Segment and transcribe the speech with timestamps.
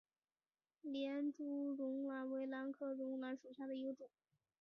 [0.81, 4.09] 连珠绒兰为兰科绒兰属下的一个种。